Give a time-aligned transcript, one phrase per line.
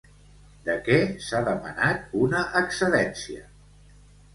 [0.69, 0.97] De què
[1.27, 3.51] s'ha demanat una excedència?